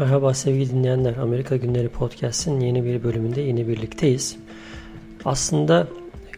[0.00, 1.16] Merhaba sevgili dinleyenler.
[1.16, 4.36] Amerika Günleri Podcast'in yeni bir bölümünde yine birlikteyiz.
[5.24, 5.88] Aslında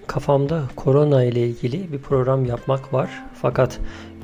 [0.07, 3.11] kafamda korona ile ilgili bir program yapmak var.
[3.43, 3.79] Fakat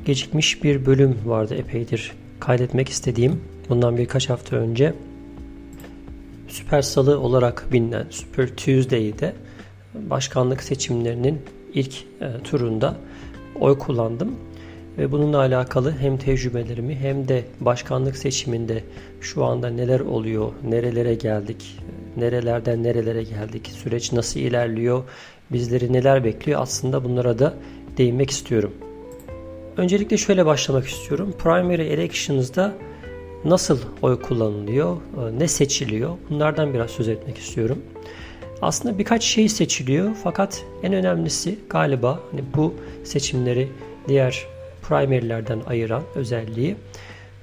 [0.05, 3.41] gecikmiş bir bölüm vardı epeydir kaydetmek istediğim.
[3.69, 4.93] Bundan birkaç hafta önce
[6.47, 9.33] Süper Salı olarak bilinen Super Tuesday'de
[9.93, 11.41] başkanlık seçimlerinin
[11.73, 12.95] ilk e, turunda
[13.59, 14.35] oy kullandım
[14.99, 18.83] ve bununla alakalı hem tecrübelerimi hem de başkanlık seçiminde
[19.21, 21.77] şu anda neler oluyor, nerelere geldik,
[22.17, 25.03] nerelerden nerelere geldik, süreç nasıl ilerliyor,
[25.51, 27.53] bizleri neler bekliyor aslında bunlara da
[27.97, 28.73] değinmek istiyorum.
[29.77, 31.33] Öncelikle şöyle başlamak istiyorum.
[31.39, 32.73] Primary elections'da
[33.45, 34.97] nasıl oy kullanılıyor,
[35.37, 37.81] ne seçiliyor bunlardan biraz söz etmek istiyorum.
[38.61, 43.69] Aslında birkaç şey seçiliyor fakat en önemlisi galiba hani bu seçimleri
[44.07, 44.58] diğer
[44.89, 46.75] primary'lerden ayıran özelliği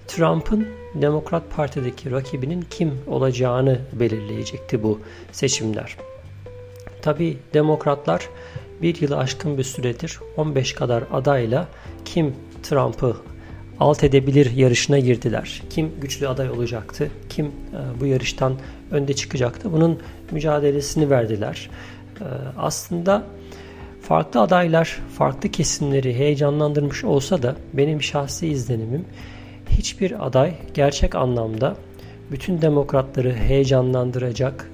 [0.07, 5.01] Trump'ın Demokrat Parti'deki rakibinin kim olacağını belirleyecekti bu
[5.33, 5.97] seçimler.
[7.03, 8.29] Tabi demokratlar
[8.83, 11.69] bir yılı aşkın bir süredir 15 kadar adayla
[12.05, 13.17] kim Trump'ı
[13.81, 15.63] alt edebilir yarışına girdiler.
[15.71, 18.57] Kim güçlü aday olacaktı, kim e, bu yarıştan
[18.91, 19.73] önde çıkacaktı.
[19.73, 19.99] Bunun
[20.31, 21.71] mücadelesini verdiler.
[22.21, 22.25] E,
[22.59, 23.27] aslında
[24.09, 29.05] Farklı adaylar farklı kesimleri heyecanlandırmış olsa da benim şahsi izlenimim
[29.69, 31.77] hiçbir aday gerçek anlamda
[32.31, 34.71] bütün demokratları heyecanlandıracak,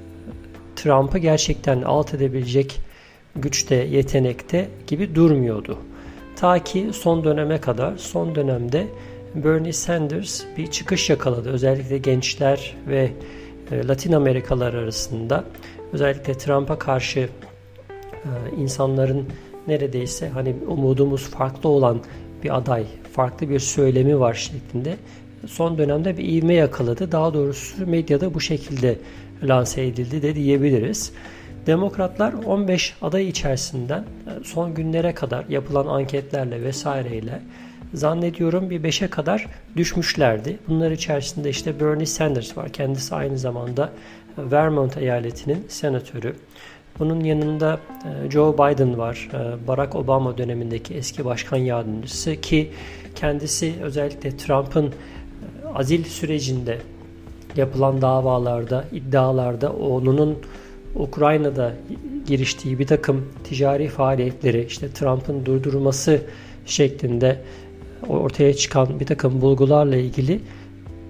[0.77, 2.80] Trump'ı gerçekten alt edebilecek
[3.36, 5.78] güçte, yetenekte gibi durmuyordu.
[6.36, 8.86] Ta ki son döneme kadar, son dönemde
[9.34, 11.50] Bernie Sanders bir çıkış yakaladı.
[11.50, 13.11] Özellikle gençler ve
[13.70, 15.44] e, Latin Amerikalılar arasında
[15.92, 17.28] özellikle Trump'a karşı
[18.58, 19.26] insanların
[19.68, 22.00] neredeyse hani umudumuz farklı olan
[22.42, 24.96] bir aday, farklı bir söylemi var şeklinde
[25.46, 27.12] son dönemde bir ivme yakaladı.
[27.12, 28.98] Daha doğrusu medyada bu şekilde
[29.42, 31.12] lanse edildi de diyebiliriz.
[31.66, 37.42] Demokratlar 15 aday içerisinden e, son günlere kadar yapılan anketlerle vesaireyle
[37.94, 39.46] zannediyorum bir 5'e kadar
[39.77, 40.58] düşmüşlerdi.
[40.68, 42.68] Bunlar içerisinde işte Bernie Sanders var.
[42.68, 43.92] Kendisi aynı zamanda
[44.38, 46.34] Vermont eyaletinin senatörü.
[46.98, 47.80] Bunun yanında
[48.27, 49.29] e, Joe Biden var.
[49.35, 52.70] E, Barack Obama dönemindeki eski başkan yardımcısı ki
[53.14, 54.92] kendisi özellikle Trump'ın e,
[55.75, 56.79] azil sürecinde
[57.57, 60.39] yapılan davalarda, iddialarda onun
[60.95, 61.73] Ukrayna'da
[62.27, 66.20] giriştiği bir takım ticari faaliyetleri işte Trump'ın durdurması
[66.67, 67.39] şeklinde
[68.09, 70.41] ortaya çıkan bir takım bulgularla ilgili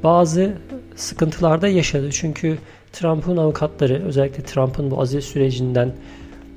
[0.03, 0.53] bazı
[0.97, 2.10] sıkıntılarda yaşadı.
[2.12, 2.59] Çünkü
[2.92, 5.92] Trump'ın avukatları özellikle Trump'ın bu aziz sürecinden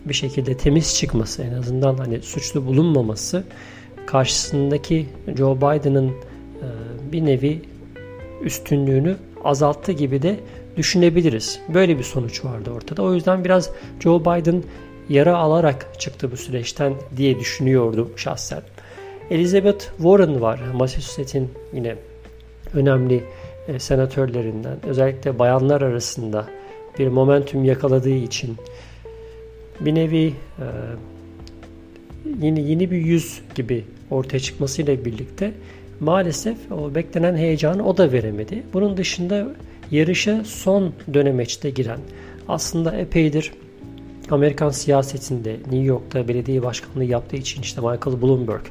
[0.05, 3.43] bir şekilde temiz çıkması en azından hani suçlu bulunmaması
[4.05, 5.05] karşısındaki
[5.37, 6.11] Joe Biden'ın e,
[7.11, 7.61] bir nevi
[8.41, 10.39] üstünlüğünü azalttı gibi de
[10.77, 11.59] düşünebiliriz.
[11.73, 13.03] Böyle bir sonuç vardı ortada.
[13.03, 13.69] O yüzden biraz
[13.99, 14.63] Joe Biden
[15.09, 18.61] yara alarak çıktı bu süreçten diye düşünüyordum şahsen.
[19.29, 20.59] Elizabeth Warren var.
[20.73, 21.95] Massachusetts'in yine
[22.73, 23.23] önemli
[23.67, 26.47] e, senatörlerinden özellikle bayanlar arasında
[26.99, 28.55] bir momentum yakaladığı için
[29.79, 30.65] bir nevi e,
[32.41, 35.51] yeni yeni bir yüz gibi ortaya çıkmasıyla birlikte
[35.99, 38.63] maalesef o beklenen heyecanı o da veremedi.
[38.73, 39.47] Bunun dışında
[39.91, 41.99] yarışa son dönemeçte giren
[42.47, 43.51] aslında epeydir
[44.31, 48.65] Amerikan siyasetinde New York'ta belediye başkanlığı yaptığı için işte Michael Bloomberg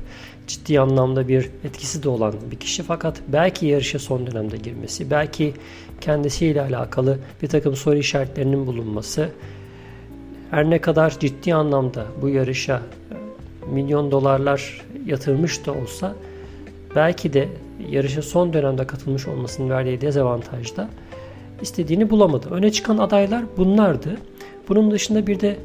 [0.47, 5.55] ciddi anlamda bir etkisi de olan bir kişi fakat belki yarışa son dönemde girmesi, belki
[6.01, 9.29] kendisiyle alakalı bir takım soru işaretlerinin bulunması
[10.51, 16.15] her ne kadar ciddi anlamda bu yarışa e, milyon dolarlar yatırmış da olsa
[16.97, 17.49] belki de
[17.91, 20.89] yarışa son dönemde katılmış olmasının verdiği dezavantajda
[21.63, 22.49] istediğini bulamadı.
[22.51, 24.17] Öne çıkan adaylar bunlardı.
[24.69, 25.57] Bunun dışında bir de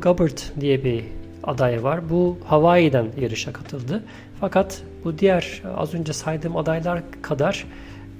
[0.00, 1.04] Gabbard diye bir
[1.44, 2.10] aday var.
[2.10, 4.02] Bu Hawaii'den yarışa katıldı.
[4.40, 7.64] Fakat bu diğer az önce saydığım adaylar kadar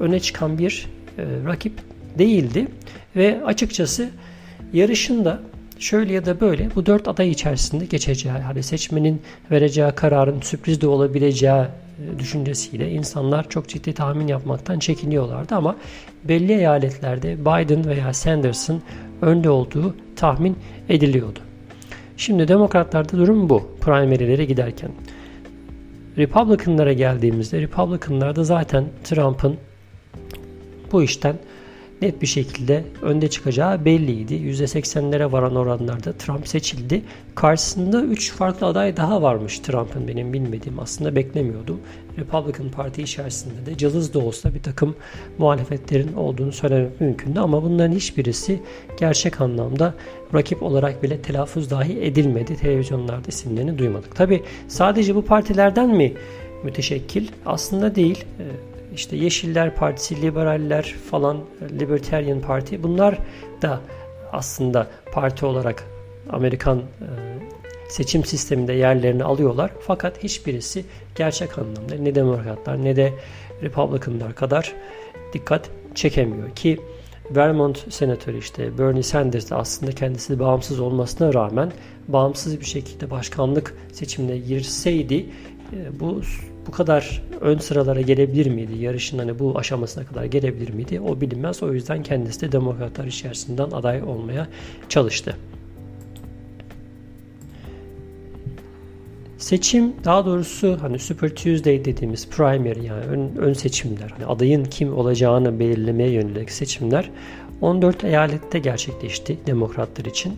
[0.00, 0.88] öne çıkan bir
[1.19, 1.72] e, rakip
[2.19, 2.69] değildi.
[3.16, 4.10] Ve açıkçası
[4.72, 5.40] yarışında
[5.78, 10.87] şöyle ya da böyle bu dört aday içerisinde geçeceği, hani seçmenin vereceği kararın sürpriz de
[10.87, 11.64] olabileceği
[12.19, 15.76] düşüncesiyle insanlar çok ciddi tahmin yapmaktan çekiniyorlardı ama
[16.25, 18.82] belli eyaletlerde Biden veya Sanders'ın
[19.23, 20.56] önde olduğu tahmin
[20.88, 21.38] ediliyordu.
[22.17, 24.91] Şimdi demokratlarda durum bu primary'lere giderken.
[26.19, 29.56] Republican'lara geldiğimizde Republican'larda zaten Trump'ın
[30.93, 31.37] bu işten
[32.02, 34.35] net bir şekilde önde çıkacağı belliydi.
[34.35, 37.02] %80'lere varan oranlarda Trump seçildi.
[37.35, 41.81] Karşısında 3 farklı aday daha varmış Trump'ın benim bilmediğim aslında beklemiyordum.
[42.19, 44.97] Republican Parti içerisinde de cılız da olsa bir takım
[45.38, 48.61] muhalefetlerin olduğunu söylemek mümkündü ama bunların hiçbirisi
[48.99, 49.94] gerçek anlamda
[50.35, 52.56] rakip olarak bile telaffuz dahi edilmedi.
[52.56, 54.17] Televizyonlarda isimlerini duymadık.
[54.17, 56.12] Tabi sadece bu partilerden mi
[56.64, 57.29] müteşekkil?
[57.47, 58.25] Aslında değil.
[58.94, 61.40] İşte Yeşiller Partisi, Liberaller falan,
[61.81, 63.19] Libertarian Parti bunlar
[63.62, 63.81] da
[64.32, 65.84] aslında parti olarak
[66.31, 66.84] Amerikan e,
[67.88, 69.70] seçim sisteminde yerlerini alıyorlar.
[69.81, 70.84] Fakat hiçbirisi
[71.14, 73.12] gerçek anlamda ne demokratlar ne de
[73.62, 74.75] Republicanlar kadar
[75.32, 76.81] dikkat çekemiyor ki
[77.31, 81.72] Vermont senatörü işte Bernie Sanders de aslında kendisi bağımsız olmasına rağmen
[82.08, 85.26] bağımsız bir şekilde başkanlık seçimine girseydi
[85.72, 86.22] e, bu
[86.66, 88.78] bu kadar ön sıralara gelebilir miydi?
[88.78, 91.00] Yarışın hani bu aşamasına kadar gelebilir miydi?
[91.00, 91.62] O bilinmez.
[91.62, 94.48] O yüzden kendisi de demokratlar içerisinden aday olmaya
[94.88, 95.36] çalıştı.
[99.38, 104.98] Seçim daha doğrusu hani Super Tuesday dediğimiz primary yani ön, ön seçimler hani adayın kim
[104.98, 107.10] olacağını belirlemeye yönelik seçimler
[107.60, 110.36] 14 eyalette gerçekleşti demokratlar için.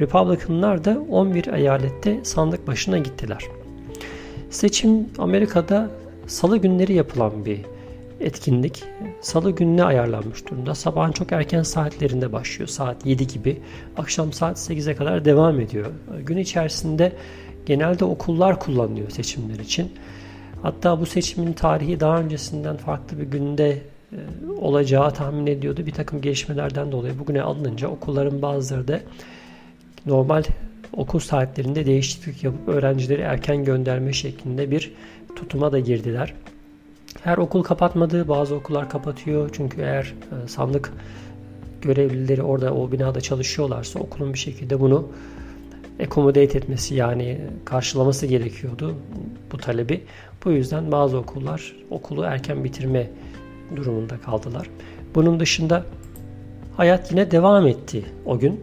[0.00, 3.44] Republicanlar da 11 eyalette sandık başına gittiler.
[4.54, 5.90] Seçim Amerika'da
[6.26, 7.60] salı günleri yapılan bir
[8.20, 8.84] etkinlik.
[9.20, 10.74] Salı gününe ayarlanmış durumda.
[10.74, 12.68] Sabahın çok erken saatlerinde başlıyor.
[12.68, 13.60] Saat 7 gibi.
[13.96, 15.86] Akşam saat 8'e kadar devam ediyor.
[16.26, 17.12] Gün içerisinde
[17.66, 19.92] genelde okullar kullanılıyor seçimler için.
[20.62, 24.18] Hatta bu seçimin tarihi daha öncesinden farklı bir günde e,
[24.60, 25.86] olacağı tahmin ediyordu.
[25.86, 29.00] Bir takım gelişmelerden dolayı bugüne alınınca okulların bazıları da
[30.06, 30.44] normal
[30.96, 34.92] okul saatlerinde değişiklik yapıp öğrencileri erken gönderme şeklinde bir
[35.36, 36.34] tutuma da girdiler.
[37.22, 39.50] Her okul kapatmadı, bazı okullar kapatıyor.
[39.52, 40.14] Çünkü eğer
[40.44, 40.92] e, sandık
[41.82, 45.08] görevlileri orada o binada çalışıyorlarsa okulun bir şekilde bunu
[46.00, 48.94] accommodate etmesi yani karşılaması gerekiyordu
[49.52, 50.04] bu talebi.
[50.44, 53.10] Bu yüzden bazı okullar okulu erken bitirme
[53.76, 54.70] durumunda kaldılar.
[55.14, 55.84] Bunun dışında
[56.76, 58.60] hayat yine devam etti o gün.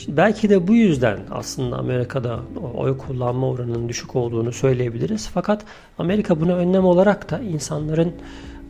[0.00, 2.40] İşte belki de bu yüzden aslında Amerika'da
[2.74, 5.30] oy kullanma oranının düşük olduğunu söyleyebiliriz.
[5.34, 5.64] Fakat
[5.98, 8.12] Amerika buna önlem olarak da insanların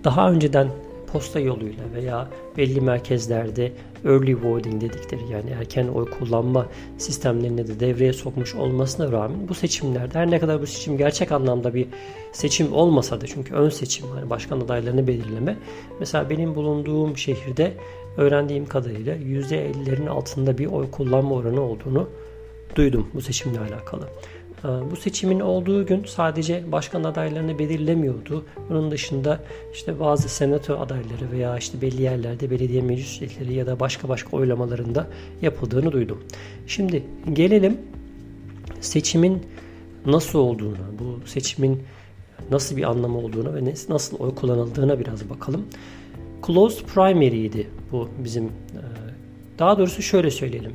[0.04, 0.68] daha önceden
[1.12, 3.72] posta yoluyla veya belli merkezlerde
[4.04, 6.66] early voting dedikleri yani erken oy kullanma
[6.98, 11.74] sistemlerini de devreye sokmuş olmasına rağmen bu seçimlerde her ne kadar bu seçim gerçek anlamda
[11.74, 11.86] bir
[12.32, 15.56] seçim olmasa da çünkü ön seçim hani başkan adaylarını belirleme
[16.00, 17.72] mesela benim bulunduğum şehirde
[18.16, 22.08] öğrendiğim kadarıyla %50'lerin altında bir oy kullanma oranı olduğunu
[22.76, 24.08] duydum bu seçimle alakalı.
[24.64, 28.44] Ee, bu seçimin olduğu gün sadece başkan adaylarını belirlemiyordu.
[28.68, 29.40] Bunun dışında
[29.74, 34.36] işte bazı senato adayları veya işte belli yerlerde belediye meclis üyeleri ya da başka başka
[34.36, 35.06] oylamalarında
[35.42, 36.24] yapıldığını duydum.
[36.66, 37.02] Şimdi
[37.32, 37.78] gelelim
[38.80, 39.42] seçimin
[40.06, 41.82] nasıl olduğuna, bu seçimin
[42.50, 45.66] nasıl bir anlamı olduğuna ve nasıl oy kullanıldığına biraz bakalım.
[46.46, 48.44] Closed primary'ydi bu bizim.
[48.44, 48.50] E,
[49.58, 50.72] daha doğrusu şöyle söyleyelim.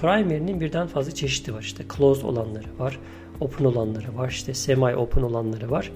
[0.00, 1.60] Primary'nin birden fazla çeşidi var.
[1.60, 2.98] İşte closed olanları var,
[3.40, 5.92] open olanları var, işte semi open olanları var.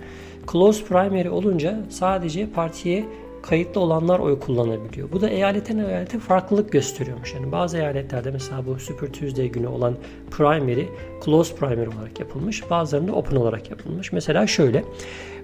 [0.52, 3.04] Closed primary olunca sadece partiye
[3.42, 5.12] kayıtlı olanlar oy kullanabiliyor.
[5.12, 7.34] Bu da eyaletten eyalete farklılık gösteriyormuş.
[7.34, 9.94] Yani bazı eyaletlerde mesela bu Super Tuesday günü olan
[10.30, 10.86] primary
[11.24, 12.70] close primary olarak yapılmış.
[12.70, 14.12] Bazılarında open olarak yapılmış.
[14.12, 14.84] Mesela şöyle.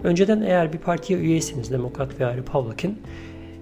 [0.04, 2.96] Önceden eğer bir partiye üyeyseniz Demokrat veya Republican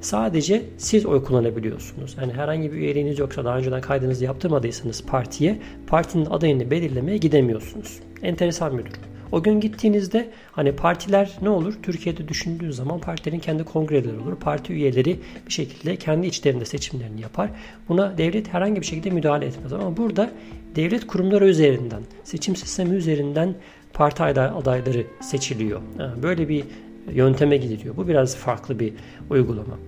[0.01, 2.17] sadece siz oy kullanabiliyorsunuz.
[2.21, 7.99] Yani herhangi bir üyeliğiniz yoksa daha önceden kaydınızı yaptırmadıysanız partiye partinin adayını belirlemeye gidemiyorsunuz.
[8.23, 9.03] Enteresan bir durum.
[9.33, 11.75] O gün gittiğinizde hani partiler ne olur?
[11.83, 14.37] Türkiye'de düşündüğü zaman partilerin kendi kongreleri olur.
[14.37, 17.51] Parti üyeleri bir şekilde kendi içlerinde seçimlerini yapar.
[17.89, 19.73] Buna devlet herhangi bir şekilde müdahale etmez.
[19.73, 20.31] Ama burada
[20.77, 23.55] devlet kurumları üzerinden, seçim sistemi üzerinden
[23.93, 25.81] parti adayları seçiliyor.
[26.23, 26.65] Böyle bir
[27.15, 27.97] yönteme gidiliyor.
[27.97, 28.93] Bu biraz farklı bir
[29.31, 29.79] uygulama.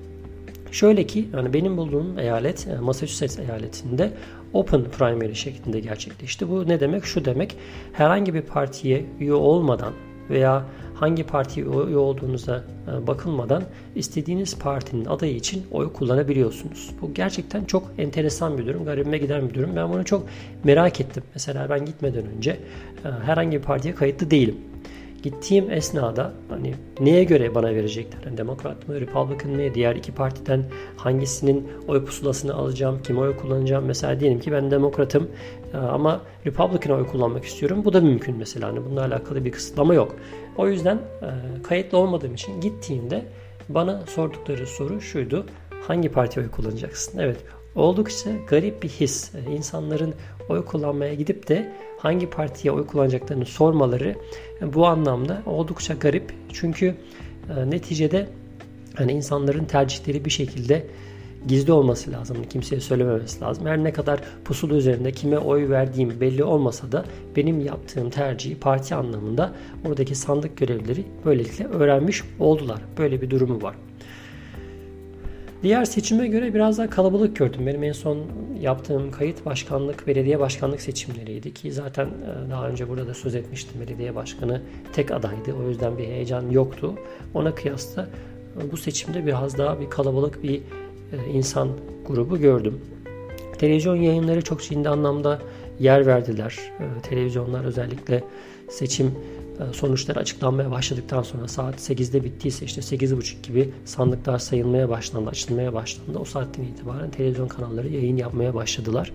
[0.73, 4.13] Şöyle ki yani benim bulduğum eyalet Massachusetts eyaletinde
[4.53, 6.49] open primary şeklinde gerçekleşti.
[6.49, 7.05] Bu ne demek?
[7.05, 7.57] Şu demek
[7.93, 9.93] herhangi bir partiye üye olmadan
[10.31, 13.63] veya hangi partiye üye olduğunuza e, bakılmadan
[13.95, 16.91] istediğiniz partinin adayı için oy kullanabiliyorsunuz.
[17.01, 19.77] Bu gerçekten çok enteresan bir durum, garibime giden bir durum.
[19.77, 20.27] Ben bunu çok
[20.65, 21.23] merak ettim.
[21.35, 24.57] Mesela ben gitmeden önce e, herhangi bir partiye kayıtlı değilim
[25.23, 28.19] gittiğim esnada hani neye göre bana verecekler?
[28.27, 30.65] Yani Demokrat mı, Republican mı, diğer iki partiden
[30.97, 33.85] hangisinin oy pusulasını alacağım, kime oy kullanacağım?
[33.85, 35.31] Mesela diyelim ki ben Demokratım
[35.75, 37.85] e, ama Republican oy kullanmak istiyorum.
[37.85, 38.69] Bu da mümkün mesela.
[38.69, 40.17] Hani bununla alakalı bir kısıtlama yok.
[40.57, 41.29] O yüzden e,
[41.63, 43.25] kayıtlı olmadığım için gittiğimde
[43.69, 45.47] bana sordukları soru şuydu.
[45.89, 47.19] hangi partiye oy kullanacaksın?
[47.19, 47.37] Evet
[47.75, 49.31] oldukça garip bir his.
[49.51, 50.15] İnsanların
[50.49, 54.15] oy kullanmaya gidip de hangi partiye oy kullanacaklarını sormaları
[54.63, 56.35] bu anlamda oldukça garip.
[56.53, 56.95] Çünkü
[57.57, 58.29] e, neticede
[58.95, 60.87] hani insanların tercihleri bir şekilde
[61.49, 62.37] gizli olması lazım.
[62.51, 63.67] Kimseye söylememesi lazım.
[63.67, 67.05] Her ne kadar pusulu üzerinde kime oy verdiğim belli olmasa da
[67.37, 69.53] benim yaptığım tercihi parti anlamında
[69.89, 72.81] oradaki sandık görevlileri böylelikle öğrenmiş oldular.
[72.99, 73.75] Böyle bir durumu var.
[75.63, 77.67] Diğer seçime göre biraz daha kalabalık gördüm.
[77.67, 78.19] Benim en son
[78.61, 83.81] yaptığım kayıt başkanlık, belediye başkanlık seçimleriydi ki zaten e, daha önce burada da söz etmiştim.
[83.81, 84.63] Belediye başkanı
[84.93, 85.53] tek adaydı.
[85.65, 86.95] O yüzden bir heyecan yoktu.
[87.35, 88.09] Ona kıyasla
[88.63, 90.57] e, bu seçimde biraz daha bir kalabalık bir
[91.13, 91.69] e, insan
[92.07, 92.81] grubu gördüm.
[93.59, 95.39] Televizyon yayınları çok ciddi anlamda
[95.81, 96.59] yer verdiler.
[97.03, 98.25] Televizyonlar özellikle
[98.71, 99.15] seçim
[99.61, 105.75] e, sonuçlar açıklanmaya başladıktan sonra saat 8'de bittiyse işte 8.30 gibi sandıklar sayılmaya başlandı, açılmaya
[105.75, 106.19] başlandı.
[106.19, 109.13] O saatten itibaren televizyon kanalları yayın yapmaya başladılar.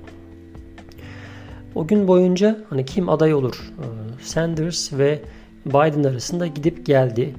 [1.75, 3.71] O gün boyunca hani kim aday olur?
[3.79, 3.85] E,
[4.23, 5.21] Sanders ve
[5.65, 7.33] Biden arasında gidip geldi.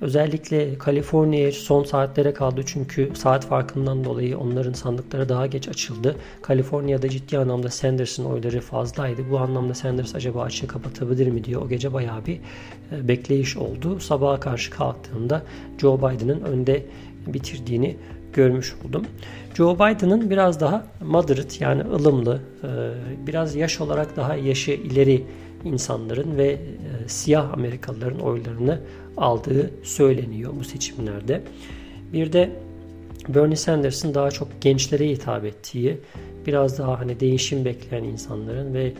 [0.00, 6.16] Özellikle Kaliforniya son saatlere kaldı çünkü saat farkından dolayı onların sandıkları daha geç açıldı.
[6.42, 9.22] Kaliforniya'da ciddi anlamda Sanders'ın oyları fazlaydı.
[9.30, 12.40] Bu anlamda Sanders acaba açığı kapatabilir mi diye o gece bayağı bir
[12.92, 14.00] e, bekleyiş oldu.
[14.00, 15.42] Sabaha karşı kalktığımda
[15.78, 16.86] Joe Biden'ın önde
[17.26, 17.96] bitirdiğini
[18.32, 19.06] görmüş oldum.
[19.54, 22.68] Joe Biden'ın biraz daha moderate yani ılımlı, e,
[23.26, 25.24] biraz yaş olarak daha yaşı ileri
[25.64, 26.58] insanların ve e,
[27.06, 28.80] siyah Amerikalıların oylarını
[29.16, 31.42] aldığı söyleniyor bu seçimlerde.
[32.12, 32.50] Bir de
[33.28, 35.98] Bernie Sanders'ın daha çok gençlere hitap ettiği,
[36.46, 38.92] biraz daha hani değişim bekleyen insanların ve e,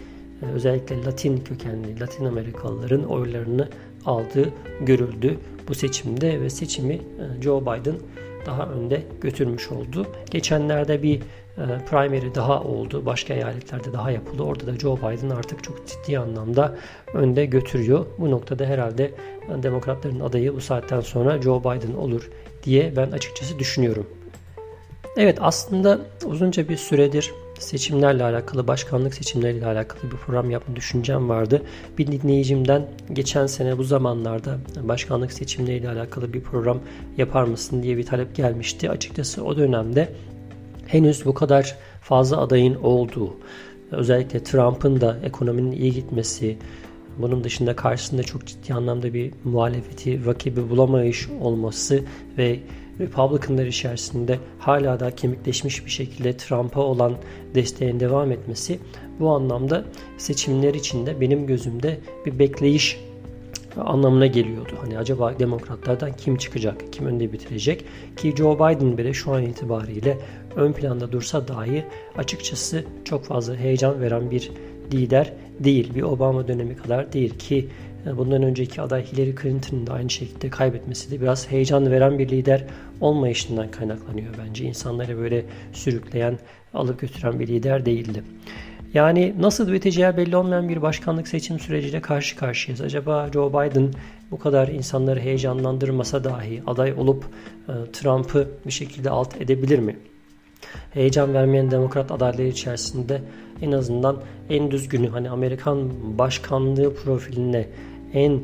[0.55, 3.69] özellikle Latin kökenli Latin Amerikalıların oylarını
[4.05, 4.49] aldığı
[4.81, 7.01] görüldü bu seçimde ve seçimi
[7.43, 7.95] Joe Biden
[8.47, 10.07] daha önde götürmüş oldu.
[10.31, 11.21] Geçenlerde bir
[11.59, 13.07] e, primary daha oldu.
[13.07, 14.43] Başka eyaletlerde daha yapıldı.
[14.43, 16.77] Orada da Joe Biden artık çok ciddi anlamda
[17.15, 18.07] önde götürüyor.
[18.19, 19.13] Bu noktada herhalde
[19.63, 22.31] demokratların adayı bu saatten sonra Joe Biden olur
[22.63, 24.07] diye ben açıkçası düşünüyorum.
[25.17, 31.63] Evet aslında uzunca bir süredir seçimlerle alakalı, başkanlık seçimleriyle alakalı bir program yapma düşüncem vardı.
[31.99, 36.81] Bir dinleyicimden geçen sene bu zamanlarda başkanlık seçimleriyle alakalı bir program
[37.17, 38.91] yapar mısın diye bir talep gelmişti.
[38.91, 40.09] Açıkçası o dönemde
[40.87, 43.37] henüz bu kadar fazla adayın olduğu,
[43.91, 46.59] özellikle Trump'ın da ekonominin iyi gitmesi,
[47.19, 52.03] bunun dışında karşısında çok ciddi anlamda bir muhalefeti, rakibi bulamayış olması
[52.39, 52.61] ve
[53.01, 57.15] Republicanlar içerisinde hala da kemikleşmiş bir şekilde Trump'a olan
[57.55, 58.79] desteğin devam etmesi
[59.21, 59.85] bu anlamda
[60.19, 63.01] seçimler içinde benim gözümde bir bekleyiş
[63.77, 64.73] anlamına geliyordu.
[64.81, 67.85] Hani acaba demokratlardan kim çıkacak, kim önde bitirecek
[68.17, 70.19] ki Joe Biden bile şu an itibariyle
[70.57, 71.85] ön planda dursa dahi
[72.17, 74.51] açıkçası çok fazla heyecan veren bir
[74.93, 75.95] lider değil.
[75.95, 77.69] Bir Obama dönemi kadar değil ki
[78.17, 82.65] bundan önceki aday Hillary Clinton'ın da aynı şekilde kaybetmesi de biraz heyecan veren bir lider
[83.01, 84.65] olmayışından kaynaklanıyor bence.
[84.65, 86.39] İnsanları böyle sürükleyen,
[86.75, 88.23] alıp götüren bir lider değildi.
[88.95, 92.81] Yani nasıl biteceği belli olmayan bir başkanlık seçim süreciyle karşı karşıyayız.
[92.81, 93.91] Acaba Joe Biden
[94.31, 97.25] bu kadar insanları heyecanlandırmasa dahi aday olup
[97.69, 99.97] e, Trump'ı bir şekilde alt edebilir mi?
[100.91, 103.23] Heyecan vermeyen demokrat adayları içerisinde
[103.63, 104.17] en azından
[104.51, 107.67] en düzgünü hani Amerikan başkanlığı profiline
[108.17, 108.41] en e,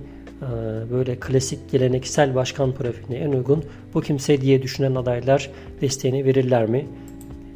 [0.93, 3.65] böyle klasik geleneksel başkan profiline en uygun
[3.95, 5.51] bu kimse diye düşünen adaylar
[5.81, 6.87] desteğini verirler mi?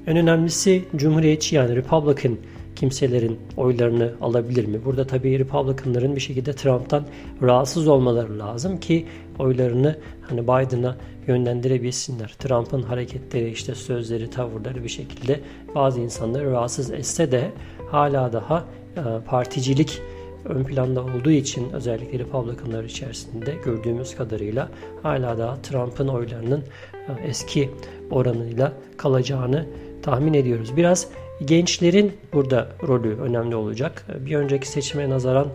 [0.06, 2.36] En önemlisi Cumhuriyetçi yani Republican
[2.76, 4.84] kimselerin oylarını alabilir mi?
[4.84, 7.06] Burada tabii Republicanların bir şekilde Trump'tan
[7.42, 9.06] rahatsız olmaları lazım ki
[9.38, 10.96] oylarını hani Biden'a
[11.26, 12.34] yönlendirebilsinler.
[12.38, 15.40] Trump'ın hareketleri, işte sözleri, tavırları bir şekilde
[15.74, 17.50] bazı insanları rahatsız etse de
[17.90, 18.64] hala daha
[18.96, 20.00] e, particilik
[20.48, 24.68] ön planda olduğu için özellikle Republicanlar içerisinde gördüğümüz kadarıyla
[25.02, 27.70] hala daha Trump'ın oylarının e, eski
[28.10, 29.66] oranıyla kalacağını
[30.02, 30.76] tahmin ediyoruz.
[30.76, 31.08] Biraz
[31.44, 34.06] gençlerin burada rolü önemli olacak.
[34.26, 35.48] Bir önceki seçime nazaran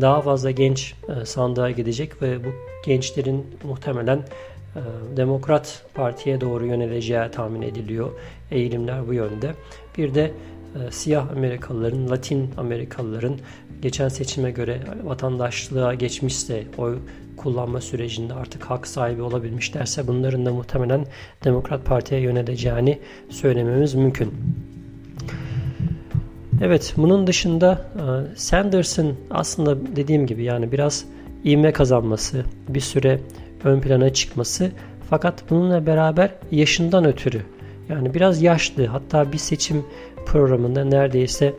[0.00, 2.48] daha fazla genç e, sandığa gidecek ve bu
[2.86, 4.80] gençlerin muhtemelen e,
[5.16, 8.10] Demokrat Parti'ye doğru yöneleceği tahmin ediliyor.
[8.50, 9.54] Eğilimler bu yönde.
[9.98, 10.32] Bir de
[10.74, 13.36] e, siyah Amerikalıların, Latin Amerikalıların
[13.82, 16.98] geçen seçime göre vatandaşlığa geçmişse oy
[17.36, 21.06] kullanma sürecinde artık hak sahibi olabilmişlerse bunların da muhtemelen
[21.44, 22.98] Demokrat Parti'ye yöneleceğini
[23.28, 24.34] söylememiz mümkün.
[26.62, 31.04] Evet bunun dışında e, Sanders'ın aslında dediğim gibi yani biraz
[31.44, 33.20] ivme kazanması, bir süre
[33.64, 34.70] ön plana çıkması
[35.10, 37.42] fakat bununla beraber yaşından ötürü
[37.88, 39.84] Yani biraz yaşlı hatta bir seçim
[40.26, 41.54] programında neredeyse e,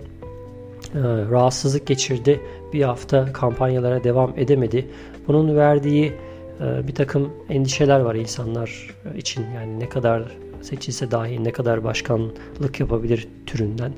[1.31, 2.39] rahatsızlık geçirdi.
[2.73, 4.87] Bir hafta kampanyalara devam edemedi.
[5.27, 6.13] Bunun verdiği
[6.61, 9.45] e, bir takım endişeler var insanlar için.
[9.55, 10.23] Yani ne kadar
[10.61, 13.93] seçilse dahi ne kadar başkanlık yapabilir türünden.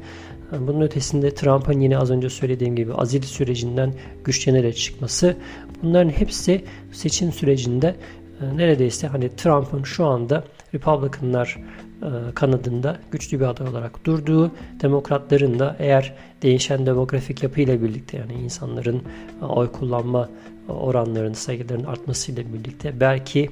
[0.59, 5.35] Bunun ötesinde Trump'ın yine az önce söylediğim gibi azil sürecinden güçlenerek çıkması
[5.83, 7.95] bunların hepsi seçim sürecinde
[8.41, 11.90] e, neredeyse hani Trump'ın şu anda Republicanlar e,
[12.35, 19.01] kanadında güçlü bir aday olarak durduğu, demokratların da eğer değişen demografik yapıyla birlikte yani insanların
[19.41, 20.29] e, oy kullanma
[20.69, 23.49] oranlarının sayılarının artmasıyla birlikte belki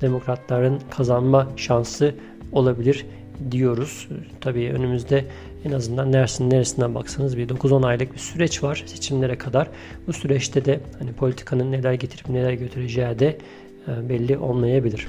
[0.00, 2.14] demokratların kazanma şansı
[2.52, 3.06] olabilir
[3.50, 4.08] diyoruz.
[4.40, 5.24] Tabii önümüzde
[5.64, 9.68] en azından neresinin neresinden baksanız bir 9-10 aylık bir süreç var seçimlere kadar.
[10.06, 13.38] Bu süreçte de hani politikanın neler getirip neler götüreceği de
[14.08, 15.06] belli olmayabilir.